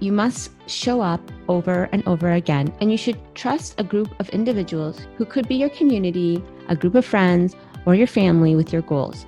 you 0.00 0.12
must 0.12 0.50
show 0.66 1.00
up 1.00 1.20
over 1.48 1.88
and 1.92 2.02
over 2.06 2.32
again, 2.32 2.72
and 2.80 2.90
you 2.90 2.96
should 2.96 3.18
trust 3.34 3.74
a 3.78 3.84
group 3.84 4.08
of 4.18 4.28
individuals 4.30 4.98
who 5.16 5.24
could 5.24 5.46
be 5.46 5.56
your 5.56 5.68
community, 5.70 6.42
a 6.68 6.76
group 6.76 6.94
of 6.94 7.04
friends, 7.04 7.54
or 7.86 7.94
your 7.94 8.06
family 8.06 8.56
with 8.56 8.72
your 8.72 8.82
goals. 8.82 9.26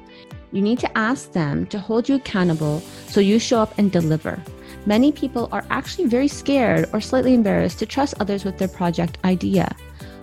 You 0.51 0.63
need 0.63 0.79
to 0.81 0.99
ask 0.99 1.33
them 1.33 1.67
to 1.67 1.79
hold 1.79 2.09
you 2.09 2.17
accountable 2.17 2.81
so 3.07 3.21
you 3.21 3.39
show 3.39 3.61
up 3.61 3.77
and 3.79 3.93
deliver. 3.93 4.43
Many 4.85 5.13
people 5.13 5.49
are 5.53 5.65
actually 5.71 6.07
very 6.07 6.29
scared 6.29 6.89
or 6.93 7.01
slightly 7.01 7.35
embarrassed 7.35 7.79
to 7.79 7.87
trust 7.87 8.15
others 8.21 8.45
with 8.45 8.59
their 8.59 8.69
project 8.69 9.19
idea. 9.25 9.75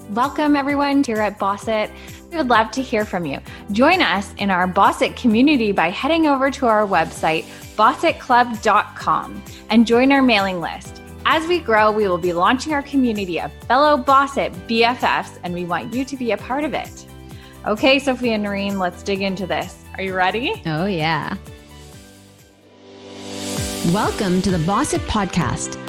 Welcome, 0.10 0.56
everyone, 0.56 1.04
here 1.04 1.18
at 1.18 1.38
Bossit. 1.38 1.92
We 2.32 2.38
would 2.38 2.48
love 2.48 2.72
to 2.72 2.82
hear 2.82 3.06
from 3.06 3.28
you. 3.28 3.40
Join 3.72 4.02
us 4.02 4.34
in 4.40 4.50
our 4.50 4.68
Bossit 4.68 5.16
community 5.16 5.72
by 5.72 5.92
heading 5.92 6.26
over 6.26 6.50
to 6.50 6.66
our 6.66 6.88
website, 6.88 7.44
bossitclub.com, 7.76 9.44
and 9.70 9.86
join 9.86 10.12
our 10.12 10.24
mailing 10.24 10.60
list. 10.62 11.04
As 11.26 11.46
we 11.48 11.60
grow, 11.60 11.92
we 11.92 12.08
will 12.08 12.18
be 12.18 12.34
launching 12.34 12.74
our 12.74 12.82
community 12.82 13.40
of 13.40 13.54
fellow 13.68 14.02
Bossit 14.02 14.52
BFFs, 14.68 15.38
and 15.44 15.54
we 15.54 15.66
want 15.66 15.94
you 15.94 16.04
to 16.04 16.18
be 16.18 16.32
a 16.32 16.38
part 16.38 16.64
of 16.64 16.74
it. 16.74 17.06
Okay, 17.68 18.00
Sophia 18.00 18.34
and 18.34 18.42
Noreen, 18.42 18.80
let's 18.80 19.04
dig 19.04 19.22
into 19.22 19.46
this. 19.46 19.84
Are 19.96 20.02
you 20.02 20.16
ready? 20.16 20.60
Oh, 20.66 20.88
yeah. 20.88 21.36
Welcome 23.94 24.42
to 24.42 24.50
the 24.50 24.58
Bossit 24.58 25.06
Podcast. 25.08 25.89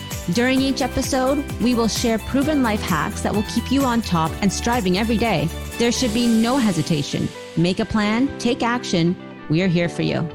During 0.29 0.61
each 0.61 0.83
episode, 0.83 1.43
we 1.61 1.73
will 1.73 1.87
share 1.87 2.19
proven 2.19 2.61
life 2.61 2.79
hacks 2.79 3.21
that 3.21 3.33
will 3.33 3.43
keep 3.49 3.71
you 3.71 3.83
on 3.83 4.03
top 4.03 4.31
and 4.43 4.53
striving 4.53 4.99
every 4.99 5.17
day. 5.17 5.49
There 5.79 5.91
should 5.91 6.13
be 6.13 6.27
no 6.27 6.57
hesitation. 6.57 7.27
Make 7.57 7.79
a 7.79 7.85
plan, 7.85 8.29
take 8.37 8.61
action. 8.61 9.15
We 9.49 9.63
are 9.63 9.67
here 9.67 9.89
for 9.89 10.03
you. 10.03 10.29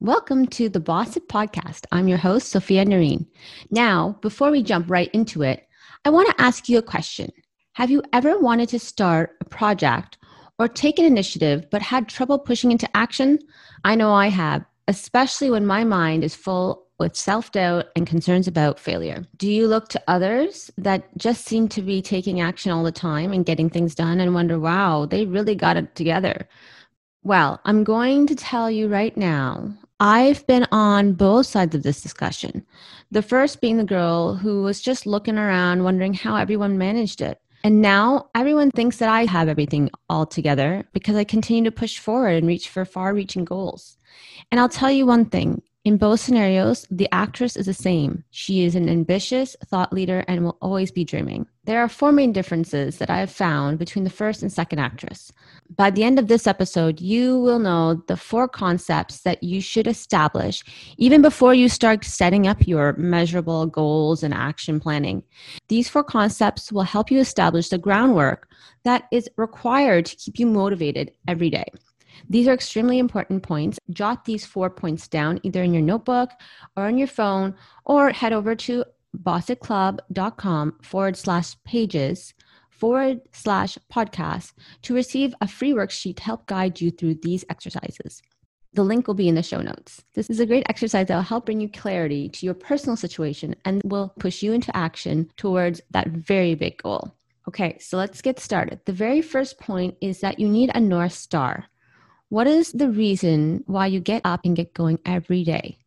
Welcome 0.00 0.46
to 0.48 0.68
the 0.68 0.80
Bossit 0.80 1.28
Podcast. 1.28 1.86
I'm 1.92 2.06
your 2.06 2.18
host, 2.18 2.50
Sophia 2.50 2.84
Noreen. 2.84 3.26
Now, 3.70 4.18
before 4.20 4.50
we 4.50 4.62
jump 4.62 4.90
right 4.90 5.08
into 5.14 5.42
it, 5.42 5.66
I 6.04 6.10
want 6.10 6.28
to 6.28 6.42
ask 6.42 6.68
you 6.68 6.76
a 6.76 6.82
question. 6.82 7.32
Have 7.72 7.90
you 7.90 8.02
ever 8.12 8.38
wanted 8.38 8.68
to 8.68 8.78
start 8.78 9.30
a 9.40 9.46
project 9.46 10.18
or 10.58 10.68
take 10.68 10.98
an 10.98 11.06
initiative 11.06 11.70
but 11.70 11.80
had 11.80 12.10
trouble 12.10 12.38
pushing 12.38 12.70
into 12.70 12.94
action? 12.94 13.38
I 13.82 13.94
know 13.94 14.12
I 14.12 14.28
have, 14.28 14.62
especially 14.88 15.50
when 15.50 15.64
my 15.64 15.84
mind 15.84 16.22
is 16.22 16.34
full 16.34 16.83
with 16.98 17.16
self 17.16 17.52
doubt 17.52 17.86
and 17.96 18.06
concerns 18.06 18.46
about 18.46 18.78
failure? 18.78 19.24
Do 19.36 19.50
you 19.50 19.66
look 19.66 19.88
to 19.88 20.02
others 20.08 20.70
that 20.78 21.04
just 21.16 21.44
seem 21.44 21.68
to 21.68 21.82
be 21.82 22.02
taking 22.02 22.40
action 22.40 22.70
all 22.72 22.84
the 22.84 22.92
time 22.92 23.32
and 23.32 23.46
getting 23.46 23.70
things 23.70 23.94
done 23.94 24.20
and 24.20 24.34
wonder, 24.34 24.58
wow, 24.58 25.06
they 25.06 25.26
really 25.26 25.54
got 25.54 25.76
it 25.76 25.94
together? 25.94 26.48
Well, 27.22 27.60
I'm 27.64 27.84
going 27.84 28.26
to 28.26 28.36
tell 28.36 28.70
you 28.70 28.86
right 28.88 29.16
now, 29.16 29.74
I've 29.98 30.46
been 30.46 30.66
on 30.72 31.14
both 31.14 31.46
sides 31.46 31.74
of 31.74 31.82
this 31.82 32.02
discussion. 32.02 32.66
The 33.10 33.22
first 33.22 33.60
being 33.60 33.78
the 33.78 33.84
girl 33.84 34.34
who 34.34 34.62
was 34.62 34.80
just 34.80 35.06
looking 35.06 35.38
around, 35.38 35.84
wondering 35.84 36.14
how 36.14 36.36
everyone 36.36 36.76
managed 36.76 37.20
it. 37.20 37.40
And 37.62 37.80
now 37.80 38.28
everyone 38.34 38.70
thinks 38.70 38.98
that 38.98 39.08
I 39.08 39.24
have 39.24 39.48
everything 39.48 39.88
all 40.10 40.26
together 40.26 40.84
because 40.92 41.16
I 41.16 41.24
continue 41.24 41.64
to 41.64 41.70
push 41.70 41.98
forward 41.98 42.34
and 42.34 42.46
reach 42.46 42.68
for 42.68 42.84
far 42.84 43.14
reaching 43.14 43.46
goals. 43.46 43.96
And 44.50 44.60
I'll 44.60 44.68
tell 44.68 44.90
you 44.90 45.06
one 45.06 45.24
thing 45.24 45.62
in 45.84 45.98
both 45.98 46.20
scenarios, 46.20 46.86
the 46.90 47.08
actress 47.12 47.56
is 47.56 47.66
the 47.66 47.74
same. 47.74 48.24
She 48.30 48.64
is 48.64 48.74
an 48.74 48.88
ambitious 48.88 49.54
thought 49.66 49.92
leader 49.92 50.24
and 50.26 50.42
will 50.42 50.56
always 50.62 50.90
be 50.90 51.04
dreaming. 51.04 51.46
There 51.64 51.80
are 51.80 51.90
four 51.90 52.10
main 52.10 52.32
differences 52.32 52.96
that 52.98 53.10
I 53.10 53.18
have 53.18 53.30
found 53.30 53.78
between 53.78 54.04
the 54.04 54.10
first 54.10 54.40
and 54.40 54.50
second 54.50 54.78
actress. 54.78 55.30
By 55.76 55.90
the 55.90 56.02
end 56.02 56.18
of 56.18 56.28
this 56.28 56.46
episode, 56.46 57.02
you 57.02 57.38
will 57.38 57.58
know 57.58 58.02
the 58.06 58.16
four 58.16 58.48
concepts 58.48 59.20
that 59.22 59.42
you 59.42 59.60
should 59.60 59.86
establish 59.86 60.64
even 60.96 61.20
before 61.20 61.52
you 61.52 61.68
start 61.68 62.02
setting 62.04 62.46
up 62.46 62.66
your 62.66 62.94
measurable 62.94 63.66
goals 63.66 64.22
and 64.22 64.32
action 64.32 64.80
planning. 64.80 65.22
These 65.68 65.90
four 65.90 66.04
concepts 66.04 66.72
will 66.72 66.82
help 66.82 67.10
you 67.10 67.20
establish 67.20 67.68
the 67.68 67.78
groundwork 67.78 68.48
that 68.84 69.04
is 69.12 69.28
required 69.36 70.06
to 70.06 70.16
keep 70.16 70.38
you 70.38 70.46
motivated 70.46 71.12
every 71.28 71.50
day. 71.50 71.66
These 72.28 72.48
are 72.48 72.54
extremely 72.54 72.98
important 72.98 73.42
points. 73.42 73.78
Jot 73.90 74.24
these 74.24 74.46
four 74.46 74.70
points 74.70 75.08
down 75.08 75.40
either 75.42 75.62
in 75.62 75.74
your 75.74 75.82
notebook 75.82 76.30
or 76.76 76.84
on 76.84 76.98
your 76.98 77.08
phone, 77.08 77.54
or 77.84 78.10
head 78.10 78.32
over 78.32 78.54
to 78.54 78.84
bossitclub.com 79.16 80.78
forward 80.82 81.16
slash 81.16 81.54
pages 81.64 82.34
forward 82.70 83.20
slash 83.32 83.78
podcast 83.92 84.52
to 84.82 84.94
receive 84.94 85.34
a 85.40 85.48
free 85.48 85.72
worksheet 85.72 86.16
to 86.16 86.22
help 86.22 86.46
guide 86.46 86.80
you 86.80 86.90
through 86.90 87.14
these 87.14 87.44
exercises. 87.48 88.20
The 88.72 88.82
link 88.82 89.06
will 89.06 89.14
be 89.14 89.28
in 89.28 89.36
the 89.36 89.42
show 89.42 89.60
notes. 89.60 90.02
This 90.14 90.28
is 90.28 90.40
a 90.40 90.46
great 90.46 90.66
exercise 90.68 91.06
that 91.06 91.14
will 91.14 91.22
help 91.22 91.46
bring 91.46 91.60
you 91.60 91.68
clarity 91.70 92.28
to 92.30 92.44
your 92.44 92.54
personal 92.54 92.96
situation 92.96 93.54
and 93.64 93.80
will 93.84 94.12
push 94.18 94.42
you 94.42 94.52
into 94.52 94.76
action 94.76 95.30
towards 95.36 95.80
that 95.92 96.08
very 96.08 96.56
big 96.56 96.82
goal. 96.82 97.14
Okay, 97.46 97.78
so 97.78 97.96
let's 97.96 98.20
get 98.20 98.40
started. 98.40 98.80
The 98.84 98.92
very 98.92 99.22
first 99.22 99.60
point 99.60 99.96
is 100.00 100.20
that 100.20 100.40
you 100.40 100.48
need 100.48 100.72
a 100.74 100.80
North 100.80 101.12
Star. 101.12 101.66
What 102.30 102.46
is 102.46 102.72
the 102.72 102.88
reason 102.88 103.62
why 103.66 103.86
you 103.86 104.00
get 104.00 104.22
up 104.24 104.40
and 104.44 104.56
get 104.56 104.74
going 104.74 104.98
every 105.04 105.44
day? 105.44 105.78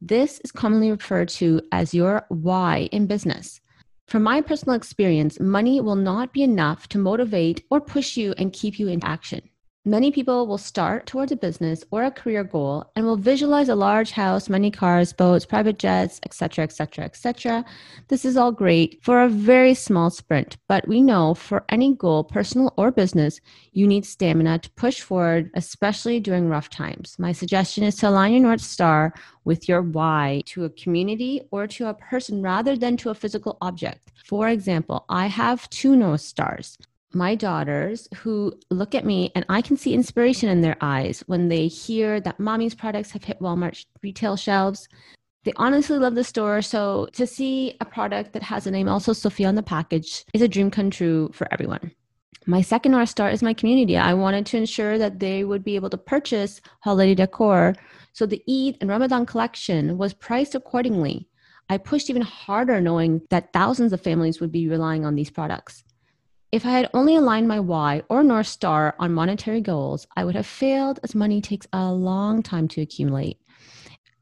This 0.00 0.40
is 0.40 0.50
commonly 0.50 0.90
referred 0.90 1.28
to 1.40 1.60
as 1.72 1.94
your 1.94 2.24
why 2.28 2.88
in 2.90 3.06
business. 3.06 3.60
From 4.06 4.22
my 4.22 4.40
personal 4.40 4.76
experience, 4.76 5.38
money 5.38 5.80
will 5.80 5.96
not 5.96 6.32
be 6.32 6.42
enough 6.42 6.88
to 6.88 6.98
motivate 6.98 7.64
or 7.70 7.80
push 7.80 8.16
you 8.16 8.34
and 8.38 8.52
keep 8.52 8.78
you 8.78 8.88
in 8.88 9.04
action. 9.04 9.42
Many 9.86 10.12
people 10.12 10.46
will 10.46 10.56
start 10.56 11.04
towards 11.04 11.30
a 11.30 11.36
business 11.36 11.84
or 11.90 12.04
a 12.04 12.10
career 12.10 12.42
goal 12.42 12.90
and 12.96 13.04
will 13.04 13.18
visualize 13.18 13.68
a 13.68 13.74
large 13.74 14.12
house, 14.12 14.48
many 14.48 14.70
cars, 14.70 15.12
boats, 15.12 15.44
private 15.44 15.78
jets, 15.78 16.18
etc., 16.24 16.64
etc., 16.64 17.04
etc. 17.04 17.66
This 18.08 18.24
is 18.24 18.38
all 18.38 18.50
great 18.50 18.98
for 19.02 19.20
a 19.20 19.28
very 19.28 19.74
small 19.74 20.08
sprint, 20.08 20.56
but 20.68 20.88
we 20.88 21.02
know 21.02 21.34
for 21.34 21.66
any 21.68 21.94
goal, 21.94 22.24
personal 22.24 22.72
or 22.78 22.92
business, 22.92 23.42
you 23.72 23.86
need 23.86 24.06
stamina 24.06 24.60
to 24.60 24.70
push 24.70 25.02
forward, 25.02 25.50
especially 25.52 26.18
during 26.18 26.48
rough 26.48 26.70
times. 26.70 27.18
My 27.18 27.32
suggestion 27.32 27.84
is 27.84 27.96
to 27.96 28.08
align 28.08 28.32
your 28.32 28.40
North 28.40 28.62
Star 28.62 29.12
with 29.44 29.68
your 29.68 29.82
why 29.82 30.44
to 30.46 30.64
a 30.64 30.70
community 30.70 31.42
or 31.50 31.66
to 31.66 31.88
a 31.88 31.94
person 31.94 32.40
rather 32.40 32.74
than 32.74 32.96
to 32.96 33.10
a 33.10 33.14
physical 33.14 33.58
object. 33.60 34.12
For 34.24 34.48
example, 34.48 35.04
I 35.10 35.26
have 35.26 35.68
two 35.68 35.94
North 35.94 36.22
Stars 36.22 36.78
my 37.14 37.34
daughters 37.34 38.08
who 38.16 38.52
look 38.70 38.94
at 38.94 39.04
me 39.04 39.30
and 39.34 39.44
I 39.48 39.62
can 39.62 39.76
see 39.76 39.94
inspiration 39.94 40.48
in 40.48 40.60
their 40.60 40.76
eyes 40.80 41.22
when 41.26 41.48
they 41.48 41.68
hear 41.68 42.20
that 42.20 42.40
mommy's 42.40 42.74
products 42.74 43.10
have 43.12 43.24
hit 43.24 43.40
Walmart 43.40 43.84
retail 44.02 44.36
shelves. 44.36 44.88
They 45.44 45.52
honestly 45.56 45.98
love 45.98 46.14
the 46.14 46.24
store. 46.24 46.62
So 46.62 47.08
to 47.12 47.26
see 47.26 47.76
a 47.80 47.84
product 47.84 48.32
that 48.32 48.42
has 48.42 48.66
a 48.66 48.70
name 48.70 48.88
also 48.88 49.12
Sophia 49.12 49.48
on 49.48 49.54
the 49.54 49.62
package 49.62 50.24
is 50.32 50.42
a 50.42 50.48
dream 50.48 50.70
come 50.70 50.90
true 50.90 51.30
for 51.32 51.46
everyone. 51.52 51.92
My 52.46 52.60
second 52.60 52.92
North 52.92 53.08
Star 53.08 53.30
is 53.30 53.42
my 53.42 53.54
community. 53.54 53.96
I 53.96 54.12
wanted 54.12 54.44
to 54.46 54.58
ensure 54.58 54.98
that 54.98 55.18
they 55.18 55.44
would 55.44 55.64
be 55.64 55.76
able 55.76 55.90
to 55.90 55.96
purchase 55.96 56.60
holiday 56.80 57.14
decor. 57.14 57.74
So 58.12 58.26
the 58.26 58.42
Eid 58.48 58.76
and 58.80 58.90
Ramadan 58.90 59.24
collection 59.24 59.96
was 59.96 60.12
priced 60.12 60.54
accordingly. 60.54 61.28
I 61.70 61.78
pushed 61.78 62.10
even 62.10 62.22
harder 62.22 62.80
knowing 62.80 63.22
that 63.30 63.52
thousands 63.54 63.94
of 63.94 64.02
families 64.02 64.40
would 64.40 64.52
be 64.52 64.68
relying 64.68 65.06
on 65.06 65.14
these 65.14 65.30
products. 65.30 65.84
If 66.54 66.64
I 66.64 66.70
had 66.70 66.88
only 66.94 67.16
aligned 67.16 67.48
my 67.48 67.58
why 67.58 68.04
or 68.08 68.22
North 68.22 68.46
Star 68.46 68.94
on 69.00 69.12
monetary 69.12 69.60
goals, 69.60 70.06
I 70.16 70.24
would 70.24 70.36
have 70.36 70.46
failed 70.46 71.00
as 71.02 71.12
money 71.12 71.40
takes 71.40 71.66
a 71.72 71.90
long 71.92 72.44
time 72.44 72.68
to 72.68 72.80
accumulate. 72.80 73.40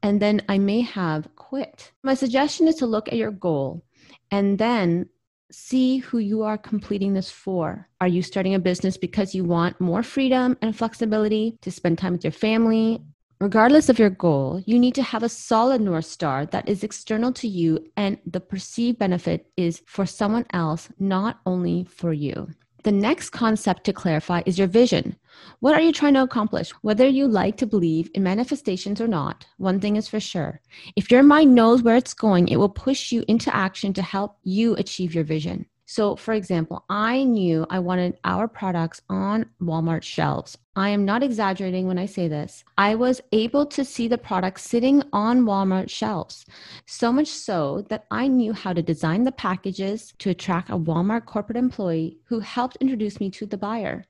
And 0.01 0.19
then 0.19 0.41
I 0.49 0.57
may 0.57 0.81
have 0.81 1.27
quit. 1.35 1.91
My 2.01 2.15
suggestion 2.15 2.67
is 2.67 2.73
to 2.77 2.87
look 2.87 3.07
at 3.07 3.19
your 3.19 3.29
goal 3.29 3.85
and 4.31 4.57
then 4.57 5.09
see 5.51 5.97
who 5.97 6.17
you 6.17 6.41
are 6.41 6.57
completing 6.57 7.13
this 7.13 7.29
for. 7.29 7.87
Are 8.01 8.07
you 8.07 8.23
starting 8.23 8.55
a 8.55 8.59
business 8.59 8.97
because 8.97 9.35
you 9.35 9.43
want 9.43 9.79
more 9.79 10.01
freedom 10.01 10.57
and 10.59 10.75
flexibility 10.75 11.59
to 11.61 11.69
spend 11.69 11.99
time 11.99 12.13
with 12.13 12.23
your 12.23 12.31
family 12.31 12.99
Regardless 13.43 13.89
of 13.89 13.99
your 13.99 14.09
goal, 14.09 14.63
you 14.65 14.79
need 14.79 14.95
to 14.95 15.03
have 15.03 15.21
a 15.21 15.27
solid 15.27 15.81
North 15.81 16.05
Star 16.05 16.45
that 16.45 16.69
is 16.69 16.81
external 16.81 17.33
to 17.33 17.45
you 17.45 17.85
and 17.97 18.17
the 18.25 18.39
perceived 18.39 18.99
benefit 18.99 19.51
is 19.57 19.83
for 19.85 20.05
someone 20.05 20.45
else, 20.53 20.87
not 20.97 21.41
only 21.45 21.83
for 21.83 22.13
you. 22.13 22.47
The 22.83 22.93
next 22.93 23.31
concept 23.31 23.83
to 23.83 23.91
clarify 23.91 24.43
is 24.45 24.57
your 24.57 24.69
vision. 24.69 25.17
What 25.59 25.73
are 25.73 25.81
you 25.81 25.91
trying 25.91 26.13
to 26.13 26.23
accomplish? 26.23 26.71
Whether 26.83 27.05
you 27.05 27.27
like 27.27 27.57
to 27.57 27.65
believe 27.65 28.09
in 28.13 28.23
manifestations 28.23 29.01
or 29.01 29.09
not, 29.09 29.45
one 29.57 29.81
thing 29.81 29.97
is 29.97 30.07
for 30.07 30.21
sure. 30.21 30.61
If 30.95 31.11
your 31.11 31.21
mind 31.21 31.53
knows 31.53 31.83
where 31.83 31.97
it's 31.97 32.13
going, 32.13 32.47
it 32.47 32.55
will 32.55 32.69
push 32.69 33.11
you 33.11 33.25
into 33.27 33.53
action 33.53 33.91
to 33.95 34.01
help 34.01 34.37
you 34.43 34.75
achieve 34.75 35.13
your 35.13 35.25
vision. 35.25 35.65
So, 35.95 36.15
for 36.15 36.33
example, 36.33 36.85
I 36.89 37.23
knew 37.23 37.67
I 37.69 37.77
wanted 37.77 38.17
our 38.23 38.47
products 38.47 39.03
on 39.11 39.45
Walmart 39.61 40.01
shelves. 40.01 40.57
I 40.75 40.89
am 40.89 41.05
not 41.05 41.21
exaggerating 41.21 41.85
when 41.85 41.99
I 41.99 42.07
say 42.07 42.27
this. 42.27 42.63
I 42.79 42.95
was 42.95 43.21
able 43.31 43.67
to 43.67 43.85
see 43.85 44.07
the 44.07 44.17
products 44.17 44.63
sitting 44.63 45.03
on 45.13 45.45
Walmart 45.45 45.91
shelves, 45.91 46.47
so 46.87 47.11
much 47.11 47.27
so 47.27 47.85
that 47.89 48.07
I 48.09 48.27
knew 48.27 48.53
how 48.53 48.73
to 48.73 48.81
design 48.81 49.23
the 49.23 49.31
packages 49.31 50.15
to 50.17 50.31
attract 50.31 50.71
a 50.71 50.79
Walmart 50.79 51.27
corporate 51.27 51.59
employee 51.59 52.17
who 52.23 52.39
helped 52.39 52.77
introduce 52.77 53.19
me 53.19 53.29
to 53.29 53.45
the 53.45 53.55
buyer. 53.55 54.03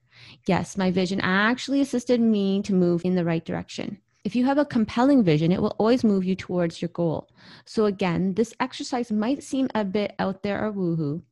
Yes, 0.47 0.77
my 0.77 0.89
vision 0.89 1.19
actually 1.21 1.81
assisted 1.81 2.21
me 2.21 2.62
to 2.62 2.74
move 2.74 3.01
in 3.03 3.15
the 3.15 3.25
right 3.25 3.44
direction. 3.44 3.97
If 4.24 4.38
you 4.38 4.45
have 4.45 4.57
a 4.57 4.63
compelling 4.63 5.21
vision, 5.21 5.51
it 5.51 5.62
will 5.62 5.75
always 5.77 6.06
move 6.06 6.24
you 6.24 6.38
towards 6.38 6.81
your 6.81 6.94
goal. 6.94 7.27
So, 7.65 7.88
again, 7.88 8.36
this 8.36 8.53
exercise 8.62 9.12
might 9.12 9.44
seem 9.44 9.68
a 9.75 9.83
bit 9.83 10.15
out 10.18 10.44
there 10.44 10.65
or 10.65 10.71
woohoo, 10.71 11.24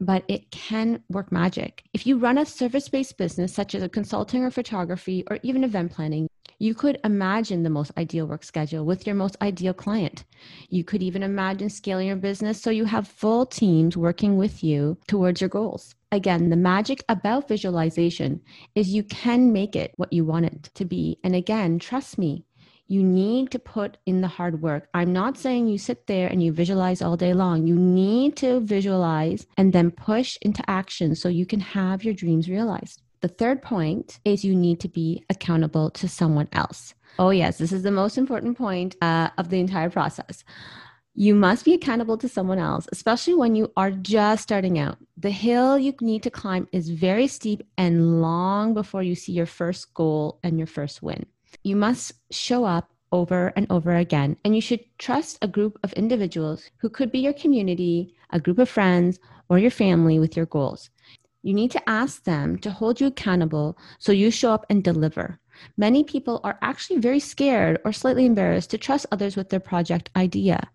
but 0.00 0.24
it 0.28 0.50
can 0.50 1.02
work 1.08 1.30
magic. 1.30 1.84
If 1.92 2.06
you 2.06 2.18
run 2.18 2.38
a 2.38 2.46
service 2.46 2.88
based 2.88 3.18
business, 3.18 3.52
such 3.52 3.74
as 3.74 3.82
a 3.82 3.88
consulting 3.88 4.44
or 4.44 4.50
photography 4.50 5.24
or 5.28 5.38
even 5.42 5.64
event 5.64 5.92
planning, 5.92 6.28
you 6.58 6.74
could 6.74 6.98
imagine 7.04 7.62
the 7.62 7.70
most 7.70 7.90
ideal 7.96 8.26
work 8.26 8.44
schedule 8.44 8.84
with 8.84 9.06
your 9.06 9.16
most 9.16 9.36
ideal 9.40 9.72
client. 9.72 10.24
You 10.68 10.84
could 10.84 11.02
even 11.02 11.22
imagine 11.22 11.70
scaling 11.70 12.08
your 12.08 12.16
business 12.16 12.60
so 12.60 12.70
you 12.70 12.84
have 12.84 13.08
full 13.08 13.46
teams 13.46 13.96
working 13.96 14.36
with 14.36 14.62
you 14.62 14.98
towards 15.08 15.40
your 15.40 15.48
goals. 15.48 15.94
Again, 16.12 16.50
the 16.50 16.56
magic 16.56 17.02
about 17.08 17.48
visualization 17.48 18.42
is 18.74 18.90
you 18.90 19.04
can 19.04 19.52
make 19.52 19.74
it 19.74 19.92
what 19.96 20.12
you 20.12 20.24
want 20.24 20.46
it 20.46 20.70
to 20.74 20.84
be. 20.84 21.18
And 21.24 21.34
again, 21.34 21.78
trust 21.78 22.18
me, 22.18 22.44
you 22.90 23.04
need 23.04 23.52
to 23.52 23.58
put 23.60 23.98
in 24.04 24.20
the 24.20 24.26
hard 24.26 24.60
work. 24.60 24.88
I'm 24.94 25.12
not 25.12 25.38
saying 25.38 25.68
you 25.68 25.78
sit 25.78 26.08
there 26.08 26.26
and 26.26 26.42
you 26.42 26.50
visualize 26.50 27.00
all 27.00 27.16
day 27.16 27.32
long. 27.32 27.64
You 27.64 27.76
need 27.76 28.36
to 28.38 28.58
visualize 28.58 29.46
and 29.56 29.72
then 29.72 29.92
push 29.92 30.36
into 30.42 30.68
action 30.68 31.14
so 31.14 31.28
you 31.28 31.46
can 31.46 31.60
have 31.60 32.02
your 32.02 32.14
dreams 32.14 32.50
realized. 32.50 33.00
The 33.20 33.28
third 33.28 33.62
point 33.62 34.18
is 34.24 34.44
you 34.44 34.56
need 34.56 34.80
to 34.80 34.88
be 34.88 35.24
accountable 35.30 35.90
to 35.90 36.08
someone 36.08 36.48
else. 36.52 36.94
Oh, 37.16 37.30
yes, 37.30 37.58
this 37.58 37.70
is 37.70 37.84
the 37.84 37.92
most 37.92 38.18
important 38.18 38.58
point 38.58 38.96
uh, 39.00 39.30
of 39.38 39.50
the 39.50 39.60
entire 39.60 39.90
process. 39.90 40.42
You 41.14 41.36
must 41.36 41.64
be 41.64 41.74
accountable 41.74 42.18
to 42.18 42.28
someone 42.28 42.58
else, 42.58 42.88
especially 42.90 43.34
when 43.34 43.54
you 43.54 43.70
are 43.76 43.92
just 43.92 44.42
starting 44.42 44.80
out. 44.80 44.96
The 45.16 45.30
hill 45.30 45.78
you 45.78 45.94
need 46.00 46.24
to 46.24 46.30
climb 46.30 46.66
is 46.72 46.90
very 46.90 47.28
steep 47.28 47.62
and 47.78 48.20
long 48.20 48.74
before 48.74 49.04
you 49.04 49.14
see 49.14 49.32
your 49.32 49.46
first 49.46 49.94
goal 49.94 50.40
and 50.42 50.58
your 50.58 50.66
first 50.66 51.04
win. 51.04 51.26
You 51.64 51.76
must 51.76 52.12
show 52.30 52.64
up 52.64 52.90
over 53.10 53.52
and 53.56 53.66
over 53.70 53.96
again, 53.96 54.36
and 54.44 54.54
you 54.54 54.60
should 54.60 54.84
trust 54.98 55.38
a 55.42 55.48
group 55.48 55.78
of 55.82 55.92
individuals 55.94 56.70
who 56.78 56.88
could 56.88 57.10
be 57.10 57.18
your 57.18 57.32
community, 57.32 58.14
a 58.30 58.38
group 58.38 58.58
of 58.58 58.68
friends, 58.68 59.18
or 59.48 59.58
your 59.58 59.70
family 59.70 60.18
with 60.20 60.36
your 60.36 60.46
goals. 60.46 60.90
You 61.42 61.52
need 61.52 61.72
to 61.72 61.88
ask 61.88 62.22
them 62.22 62.58
to 62.58 62.70
hold 62.70 63.00
you 63.00 63.08
accountable 63.08 63.76
so 63.98 64.12
you 64.12 64.30
show 64.30 64.52
up 64.52 64.64
and 64.70 64.84
deliver. 64.84 65.39
Many 65.76 66.04
people 66.04 66.40
are 66.44 66.58
actually 66.62 66.98
very 66.98 67.20
scared 67.20 67.80
or 67.84 67.92
slightly 67.92 68.26
embarrassed 68.26 68.70
to 68.70 68.78
trust 68.78 69.06
others 69.10 69.36
with 69.36 69.48
their 69.48 69.60
project 69.60 70.10
idea. 70.16 70.70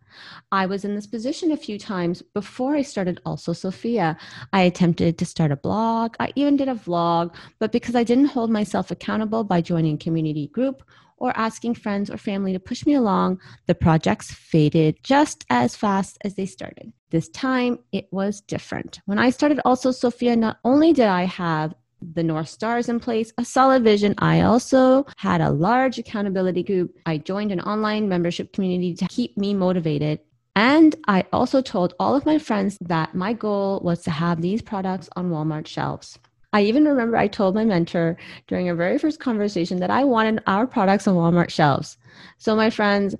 I 0.51 0.65
was 0.65 0.85
in 0.85 0.95
this 0.95 1.07
position 1.07 1.51
a 1.51 1.57
few 1.57 1.77
times 1.77 2.21
before 2.33 2.75
I 2.75 2.81
started 2.81 3.21
Also 3.25 3.53
Sophia. 3.53 4.17
I 4.53 4.61
attempted 4.61 5.17
to 5.17 5.25
start 5.25 5.51
a 5.51 5.57
blog, 5.57 6.15
I 6.19 6.31
even 6.35 6.55
did 6.55 6.69
a 6.69 6.75
vlog, 6.75 7.35
but 7.59 7.71
because 7.71 7.95
I 7.95 8.03
didn't 8.03 8.25
hold 8.25 8.49
myself 8.49 8.91
accountable 8.91 9.43
by 9.43 9.61
joining 9.61 9.95
a 9.95 9.99
community 9.99 10.47
group 10.47 10.83
or 11.17 11.37
asking 11.37 11.75
friends 11.75 12.09
or 12.09 12.17
family 12.17 12.53
to 12.53 12.59
push 12.59 12.85
me 12.85 12.93
along, 12.93 13.39
the 13.67 13.75
projects 13.75 14.31
faded 14.31 14.97
just 15.03 15.45
as 15.49 15.75
fast 15.75 16.17
as 16.23 16.35
they 16.35 16.45
started. 16.45 16.91
This 17.09 17.29
time 17.29 17.79
it 17.91 18.07
was 18.11 18.41
different. 18.41 18.99
When 19.05 19.19
I 19.19 19.29
started 19.29 19.61
Also 19.63 19.91
Sophia, 19.91 20.35
not 20.35 20.59
only 20.63 20.93
did 20.93 21.07
I 21.07 21.23
have 21.23 21.73
the 22.01 22.23
North 22.23 22.49
Stars 22.49 22.89
in 22.89 22.99
place, 22.99 23.31
a 23.37 23.45
solid 23.45 23.83
vision. 23.83 24.15
I 24.17 24.41
also 24.41 25.05
had 25.17 25.41
a 25.41 25.51
large 25.51 25.97
accountability 25.97 26.63
group. 26.63 26.95
I 27.05 27.17
joined 27.17 27.51
an 27.51 27.61
online 27.61 28.09
membership 28.09 28.53
community 28.53 28.93
to 28.95 29.07
keep 29.07 29.37
me 29.37 29.53
motivated. 29.53 30.19
And 30.55 30.95
I 31.07 31.25
also 31.33 31.61
told 31.61 31.93
all 31.99 32.15
of 32.15 32.25
my 32.25 32.37
friends 32.37 32.77
that 32.81 33.13
my 33.13 33.33
goal 33.33 33.81
was 33.83 34.01
to 34.03 34.11
have 34.11 34.41
these 34.41 34.61
products 34.61 35.09
on 35.15 35.29
Walmart 35.29 35.67
shelves. 35.67 36.17
I 36.53 36.61
even 36.61 36.85
remember 36.85 37.17
I 37.17 37.27
told 37.27 37.53
my 37.53 37.65
mentor 37.65 38.15
during 38.47 38.69
our 38.69 38.75
very 38.75 38.97
first 38.97 39.19
conversation 39.19 39.79
that 39.81 39.89
I 39.89 40.05
wanted 40.05 40.41
our 40.47 40.65
products 40.65 41.05
on 41.05 41.15
Walmart 41.15 41.49
shelves. 41.49 41.97
So, 42.37 42.55
my 42.55 42.69
friends, 42.69 43.13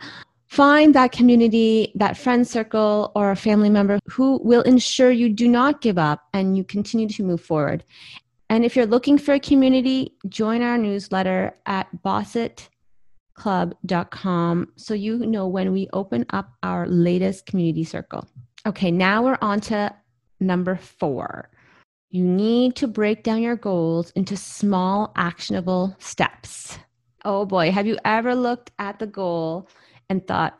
find 0.47 0.95
that 0.95 1.11
community, 1.11 1.91
that 1.95 2.15
friend 2.15 2.47
circle, 2.47 3.11
or 3.13 3.31
a 3.31 3.35
family 3.35 3.69
member 3.69 3.99
who 4.07 4.39
will 4.41 4.61
ensure 4.61 5.11
you 5.11 5.27
do 5.27 5.49
not 5.49 5.81
give 5.81 5.97
up 5.97 6.21
and 6.33 6.55
you 6.55 6.63
continue 6.63 7.09
to 7.09 7.23
move 7.23 7.41
forward. 7.41 7.83
And 8.49 8.65
if 8.65 8.75
you're 8.75 8.85
looking 8.85 9.17
for 9.17 9.33
a 9.33 9.39
community, 9.39 10.15
join 10.29 10.61
our 10.61 10.77
newsletter 10.77 11.55
at 11.65 11.87
bossitclub.com 12.03 14.67
so 14.75 14.93
you 14.93 15.25
know 15.25 15.47
when 15.47 15.71
we 15.71 15.87
open 15.93 16.25
up 16.29 16.51
our 16.63 16.87
latest 16.87 17.45
community 17.45 17.83
circle. 17.83 18.27
Okay, 18.65 18.91
now 18.91 19.23
we're 19.23 19.37
on 19.41 19.59
to 19.61 19.93
number 20.39 20.75
four 20.75 21.49
you 22.15 22.23
need 22.23 22.77
to 22.77 22.87
break 22.87 23.23
down 23.23 23.41
your 23.41 23.57
goals 23.57 24.11
into 24.11 24.37
small, 24.37 25.11
actionable 25.17 25.93
steps. 25.99 26.79
Oh 27.25 27.45
boy, 27.45 27.71
have 27.71 27.87
you 27.87 27.97
ever 28.05 28.33
looked 28.33 28.71
at 28.79 28.99
the 28.99 29.05
goal 29.05 29.67
and 30.09 30.25
thought, 30.25 30.57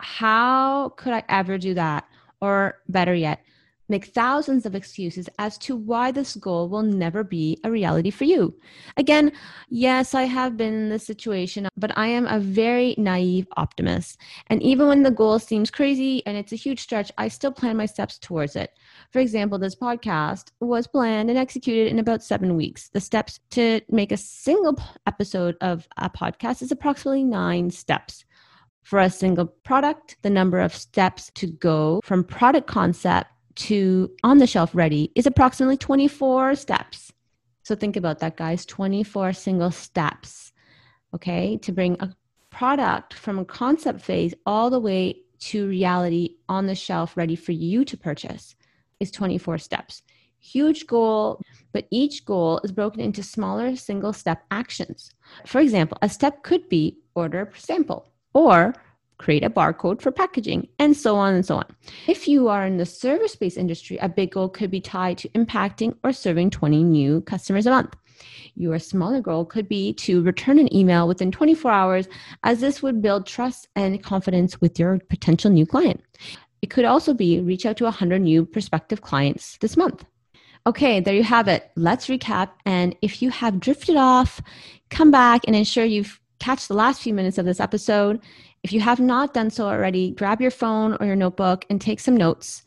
how 0.00 0.90
could 0.98 1.14
I 1.14 1.22
ever 1.30 1.56
do 1.56 1.72
that? 1.72 2.04
Or 2.42 2.82
better 2.90 3.14
yet, 3.14 3.40
make 3.88 4.06
thousands 4.06 4.66
of 4.66 4.74
excuses 4.74 5.28
as 5.38 5.58
to 5.58 5.76
why 5.76 6.10
this 6.10 6.36
goal 6.36 6.68
will 6.68 6.82
never 6.82 7.24
be 7.24 7.58
a 7.64 7.70
reality 7.70 8.10
for 8.10 8.24
you. 8.24 8.54
Again, 8.96 9.32
yes, 9.68 10.14
I 10.14 10.22
have 10.24 10.56
been 10.56 10.74
in 10.74 10.88
this 10.88 11.06
situation, 11.06 11.68
but 11.76 11.96
I 11.96 12.06
am 12.08 12.26
a 12.26 12.38
very 12.38 12.94
naive 12.98 13.46
optimist. 13.56 14.18
And 14.48 14.62
even 14.62 14.88
when 14.88 15.02
the 15.02 15.10
goal 15.10 15.38
seems 15.38 15.70
crazy 15.70 16.22
and 16.26 16.36
it's 16.36 16.52
a 16.52 16.56
huge 16.56 16.80
stretch, 16.80 17.10
I 17.18 17.28
still 17.28 17.52
plan 17.52 17.76
my 17.76 17.86
steps 17.86 18.18
towards 18.18 18.56
it. 18.56 18.72
For 19.10 19.20
example, 19.20 19.58
this 19.58 19.76
podcast 19.76 20.52
was 20.60 20.86
planned 20.86 21.30
and 21.30 21.38
executed 21.38 21.88
in 21.90 21.98
about 21.98 22.22
seven 22.22 22.56
weeks. 22.56 22.88
The 22.90 23.00
steps 23.00 23.40
to 23.50 23.80
make 23.88 24.12
a 24.12 24.16
single 24.16 24.78
episode 25.06 25.56
of 25.60 25.88
a 25.96 26.10
podcast 26.10 26.62
is 26.62 26.72
approximately 26.72 27.24
nine 27.24 27.70
steps. 27.70 28.24
For 28.82 29.00
a 29.00 29.10
single 29.10 29.44
product, 29.44 30.16
the 30.22 30.30
number 30.30 30.60
of 30.60 30.74
steps 30.74 31.30
to 31.34 31.46
go 31.46 32.00
from 32.02 32.24
product 32.24 32.66
concept 32.66 33.30
to 33.58 34.10
on 34.22 34.38
the 34.38 34.46
shelf 34.46 34.70
ready 34.72 35.10
is 35.14 35.26
approximately 35.26 35.76
24 35.76 36.54
steps. 36.54 37.12
So 37.64 37.74
think 37.74 37.96
about 37.96 38.20
that, 38.20 38.36
guys 38.36 38.64
24 38.64 39.32
single 39.32 39.70
steps, 39.70 40.52
okay, 41.14 41.58
to 41.58 41.72
bring 41.72 41.96
a 42.00 42.14
product 42.50 43.14
from 43.14 43.38
a 43.38 43.44
concept 43.44 44.00
phase 44.00 44.32
all 44.46 44.70
the 44.70 44.80
way 44.80 45.22
to 45.40 45.68
reality 45.68 46.36
on 46.48 46.66
the 46.66 46.74
shelf 46.74 47.16
ready 47.16 47.36
for 47.36 47.52
you 47.52 47.84
to 47.84 47.96
purchase 47.96 48.54
is 49.00 49.10
24 49.10 49.58
steps. 49.58 50.02
Huge 50.40 50.86
goal, 50.86 51.40
but 51.72 51.86
each 51.90 52.24
goal 52.24 52.60
is 52.62 52.72
broken 52.72 53.00
into 53.00 53.22
smaller 53.22 53.74
single 53.74 54.12
step 54.12 54.44
actions. 54.52 55.10
For 55.46 55.60
example, 55.60 55.98
a 56.00 56.08
step 56.08 56.44
could 56.44 56.68
be 56.68 56.98
order 57.14 57.52
sample 57.56 58.12
or 58.34 58.74
create 59.18 59.44
a 59.44 59.50
barcode 59.50 60.00
for 60.00 60.10
packaging, 60.10 60.68
and 60.78 60.96
so 60.96 61.16
on 61.16 61.34
and 61.34 61.44
so 61.44 61.56
on. 61.56 61.66
If 62.06 62.26
you 62.26 62.48
are 62.48 62.66
in 62.66 62.76
the 62.76 62.86
service 62.86 63.36
based 63.36 63.58
industry, 63.58 63.98
a 63.98 64.08
big 64.08 64.30
goal 64.32 64.48
could 64.48 64.70
be 64.70 64.80
tied 64.80 65.18
to 65.18 65.28
impacting 65.30 65.96
or 66.02 66.12
serving 66.12 66.50
20 66.50 66.84
new 66.84 67.20
customers 67.22 67.66
a 67.66 67.70
month. 67.70 67.94
Your 68.54 68.78
smaller 68.78 69.20
goal 69.20 69.44
could 69.44 69.68
be 69.68 69.92
to 69.94 70.22
return 70.22 70.58
an 70.58 70.74
email 70.74 71.06
within 71.06 71.30
24 71.30 71.70
hours, 71.70 72.08
as 72.42 72.60
this 72.60 72.82
would 72.82 73.02
build 73.02 73.26
trust 73.26 73.68
and 73.76 74.02
confidence 74.02 74.60
with 74.60 74.78
your 74.78 74.98
potential 75.08 75.50
new 75.50 75.66
client. 75.66 76.02
It 76.62 76.70
could 76.70 76.84
also 76.84 77.14
be 77.14 77.40
reach 77.40 77.66
out 77.66 77.76
to 77.76 77.84
100 77.84 78.20
new 78.20 78.44
prospective 78.44 79.02
clients 79.02 79.58
this 79.58 79.76
month. 79.76 80.04
Okay, 80.66 81.00
there 81.00 81.14
you 81.14 81.22
have 81.22 81.48
it. 81.48 81.70
Let's 81.76 82.08
recap. 82.08 82.50
And 82.66 82.96
if 83.00 83.22
you 83.22 83.30
have 83.30 83.60
drifted 83.60 83.96
off, 83.96 84.42
come 84.90 85.10
back 85.10 85.42
and 85.46 85.54
ensure 85.54 85.84
you've 85.84 86.20
catch 86.38 86.68
the 86.68 86.74
last 86.74 87.02
few 87.02 87.14
minutes 87.14 87.38
of 87.38 87.44
this 87.44 87.60
episode. 87.60 88.20
If 88.62 88.72
you 88.72 88.80
have 88.80 89.00
not 89.00 89.34
done 89.34 89.50
so 89.50 89.66
already, 89.66 90.12
grab 90.12 90.40
your 90.40 90.50
phone 90.50 90.96
or 91.00 91.06
your 91.06 91.16
notebook 91.16 91.64
and 91.70 91.80
take 91.80 92.00
some 92.00 92.16
notes. 92.16 92.62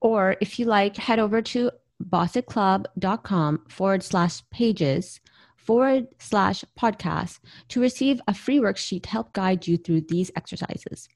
Or 0.00 0.36
if 0.40 0.58
you 0.58 0.66
like, 0.66 0.96
head 0.96 1.18
over 1.18 1.42
to 1.42 1.70
bossitclub.com 2.02 3.64
forward 3.68 4.02
slash 4.02 4.42
pages 4.50 5.20
forward 5.56 6.08
slash 6.18 6.64
podcast 6.78 7.38
to 7.68 7.80
receive 7.80 8.20
a 8.26 8.34
free 8.34 8.58
worksheet 8.58 9.04
to 9.04 9.08
help 9.08 9.32
guide 9.32 9.66
you 9.66 9.76
through 9.76 10.00
these 10.02 10.30
exercises. 10.34 11.08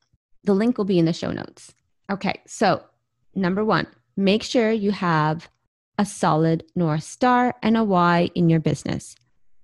The 0.44 0.54
link 0.54 0.78
will 0.78 0.84
be 0.84 0.98
in 0.98 1.04
the 1.04 1.12
show 1.12 1.32
notes. 1.32 1.74
Okay, 2.10 2.40
so 2.46 2.84
number 3.34 3.64
one, 3.64 3.88
make 4.16 4.44
sure 4.44 4.70
you 4.70 4.92
have 4.92 5.50
a 5.98 6.06
solid 6.06 6.64
North 6.76 7.02
Star 7.02 7.54
and 7.62 7.76
a 7.76 7.82
why 7.82 8.30
in 8.34 8.48
your 8.48 8.60
business. 8.60 9.16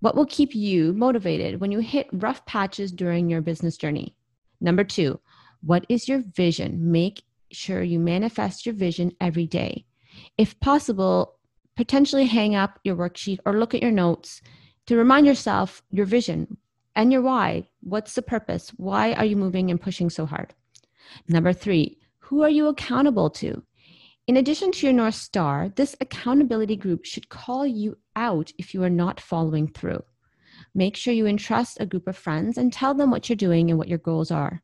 What 0.02 0.16
will 0.16 0.26
keep 0.26 0.52
you 0.52 0.92
motivated 0.94 1.60
when 1.60 1.70
you 1.70 1.78
hit 1.78 2.08
rough 2.12 2.44
patches 2.44 2.90
during 2.90 3.30
your 3.30 3.40
business 3.40 3.76
journey? 3.76 4.16
Number 4.60 4.82
two, 4.82 5.20
what 5.60 5.86
is 5.88 6.08
your 6.08 6.24
vision? 6.34 6.90
Make 6.90 7.22
sure 7.52 7.84
you 7.84 8.00
manifest 8.00 8.66
your 8.66 8.74
vision 8.74 9.12
every 9.20 9.46
day. 9.46 9.84
If 10.36 10.58
possible, 10.58 11.38
potentially 11.76 12.26
hang 12.26 12.56
up 12.56 12.80
your 12.82 12.96
worksheet 12.96 13.38
or 13.46 13.56
look 13.56 13.76
at 13.76 13.82
your 13.82 13.92
notes 13.92 14.42
to 14.86 14.96
remind 14.96 15.24
yourself 15.24 15.84
your 15.92 16.04
vision 16.04 16.56
and 16.96 17.12
your 17.12 17.22
why. 17.22 17.68
What's 17.84 18.16
the 18.16 18.22
purpose? 18.22 18.70
Why 18.70 19.12
are 19.12 19.24
you 19.24 19.36
moving 19.36 19.70
and 19.70 19.80
pushing 19.80 20.10
so 20.10 20.26
hard? 20.26 20.52
Number 21.28 21.52
three, 21.52 21.98
who 22.18 22.42
are 22.42 22.50
you 22.50 22.66
accountable 22.66 23.30
to? 23.30 23.62
In 24.28 24.36
addition 24.36 24.70
to 24.70 24.86
your 24.86 24.92
North 24.92 25.16
Star, 25.16 25.68
this 25.70 25.96
accountability 26.00 26.76
group 26.76 27.04
should 27.04 27.28
call 27.28 27.66
you 27.66 27.98
out 28.14 28.52
if 28.56 28.72
you 28.72 28.84
are 28.84 28.90
not 28.90 29.18
following 29.18 29.66
through. 29.66 30.02
Make 30.74 30.96
sure 30.96 31.12
you 31.12 31.26
entrust 31.26 31.78
a 31.80 31.86
group 31.86 32.06
of 32.06 32.16
friends 32.16 32.56
and 32.56 32.72
tell 32.72 32.94
them 32.94 33.10
what 33.10 33.28
you're 33.28 33.36
doing 33.36 33.68
and 33.68 33.78
what 33.78 33.88
your 33.88 33.98
goals 33.98 34.30
are. 34.30 34.62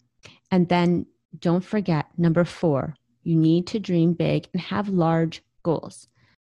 And 0.53 0.69
then 0.69 1.07
don't 1.41 1.65
forget 1.65 2.07
number 2.17 2.45
four, 2.45 2.95
you 3.25 3.35
need 3.37 3.67
to 3.69 3.81
dream 3.81 4.13
big 4.13 4.47
and 4.53 4.63
have 4.63 4.89
large 4.89 5.43
goals. 5.65 6.07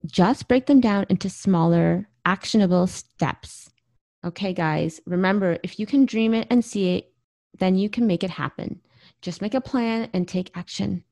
Just 0.06 0.48
break 0.48 0.68
them 0.68 0.80
down 0.80 1.08
into 1.10 1.28
smaller, 1.28 2.08
actionable 2.24 2.86
steps. 2.86 3.72
Okay, 4.24 4.54
guys, 4.54 5.02
remember 5.08 5.58
if 5.64 5.80
you 5.80 5.88
can 5.88 6.06
dream 6.06 6.36
it 6.36 6.46
and 6.52 6.64
see 6.64 6.98
it, 6.98 7.12
then 7.58 7.76
you 7.76 7.90
can 7.90 8.06
make 8.06 8.24
it 8.24 8.30
happen. 8.30 8.80
Just 9.24 9.42
make 9.42 9.56
a 9.56 9.62
plan 9.62 10.08
and 10.14 10.28
take 10.28 10.52
action. 10.56 11.04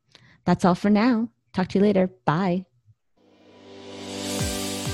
That's 0.46 0.64
all 0.64 0.76
for 0.76 0.92
now. 0.92 1.30
Talk 1.54 1.70
to 1.70 1.80
you 1.80 1.84
later. 1.84 2.10
Bye. 2.26 2.66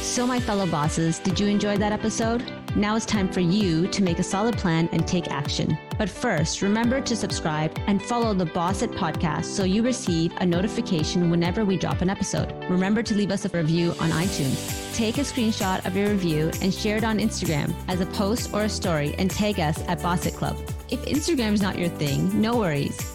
So, 0.02 0.26
my 0.26 0.40
fellow 0.40 0.66
bosses, 0.66 1.20
did 1.20 1.40
you 1.40 1.48
enjoy 1.48 1.76
that 1.78 1.92
episode? 1.92 2.42
Now 2.76 2.96
it's 2.96 3.06
time 3.06 3.30
for 3.30 3.42
you 3.42 3.88
to 3.88 4.04
make 4.04 4.20
a 4.20 4.24
solid 4.24 4.56
plan 4.58 4.88
and 4.92 5.06
take 5.06 5.30
action. 5.30 5.78
But 5.98 6.10
first, 6.10 6.62
remember 6.62 7.02
to 7.02 7.16
subscribe 7.16 7.78
and 7.88 8.02
follow 8.02 8.34
the 8.34 8.46
Boss 8.46 8.82
It 8.82 8.92
podcast 8.92 9.46
so 9.46 9.64
you 9.64 9.82
receive 9.82 10.32
a 10.38 10.46
notification 10.46 11.30
whenever 11.30 11.66
we 11.66 11.76
drop 11.76 12.02
an 12.02 12.10
episode. 12.10 12.54
Remember 12.70 13.04
to 13.04 13.14
leave 13.14 13.32
us 13.32 13.46
a 13.46 13.50
review 13.50 13.92
on 14.00 14.10
iTunes. 14.12 14.96
Take 14.96 15.18
a 15.18 15.22
screenshot 15.22 15.86
of 15.86 15.98
your 15.98 16.10
review 16.10 16.52
and 16.62 16.74
share 16.74 16.98
it 16.98 17.04
on 17.04 17.20
Instagram 17.20 17.74
as 17.88 18.00
a 18.00 18.06
post 18.06 18.54
or 18.54 18.64
a 18.64 18.70
story 18.70 19.16
and 19.18 19.32
tag 19.32 19.60
us 19.60 19.82
at 19.88 20.02
Boss 20.02 20.26
It 20.26 20.36
Club. 20.36 20.58
If 20.90 21.02
Instagram 21.06 21.54
is 21.54 21.62
not 21.62 21.80
your 21.80 21.90
thing, 21.90 22.40
no 22.40 22.58
worries 22.58 23.15